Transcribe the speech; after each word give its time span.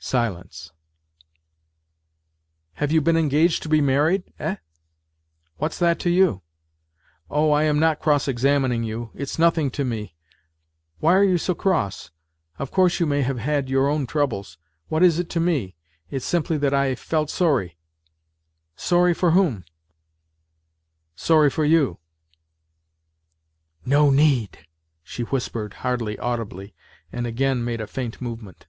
Silence" 0.00 0.70
Have 2.74 2.92
you 2.92 3.00
been 3.00 3.16
engaged 3.16 3.64
to 3.64 3.68
be 3.68 3.80
married? 3.80 4.22
Eh?"" 4.38 4.54
What's 5.58 5.76
that 5.80 5.98
to 6.00 6.08
you?"" 6.08 6.40
Oh, 7.30 7.50
I 7.50 7.64
am 7.64 7.80
not 7.80 7.98
cross 8.00 8.28
examining 8.28 8.84
you. 8.84 9.10
It's 9.14 9.40
nothing 9.40 9.70
to 9.72 9.84
me. 9.84 10.14
Why 11.00 11.14
are 11.16 11.24
you 11.24 11.36
so 11.36 11.52
cross? 11.52 12.12
Of 12.60 12.70
course 12.70 13.00
you 13.00 13.06
may 13.06 13.22
have 13.22 13.38
had 13.38 13.68
your 13.68 13.88
own 13.88 14.06
troubles. 14.06 14.56
What 14.86 15.02
is 15.02 15.18
it 15.18 15.28
to 15.30 15.40
me? 15.40 15.74
It's 16.12 16.24
simply 16.24 16.56
that 16.58 16.72
I 16.72 16.94
felt 16.94 17.28
sorry."" 17.28 17.76
Sorry 18.76 19.12
for 19.12 19.32
whom?"" 19.32 19.64
Sorry 21.16 21.50
for 21.50 21.64
you."" 21.64 21.98
No 23.94 24.10
need," 24.10 24.58
she 25.02 25.24
whispered 25.24 25.74
hardly 25.82 26.16
audibly, 26.20 26.72
and 27.12 27.26
again 27.26 27.64
made 27.64 27.80
a 27.80 27.88
faint 27.88 28.20
movement. 28.22 28.68